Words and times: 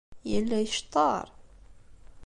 Yella 0.31 0.57
yecṭeṛ. 0.63 1.25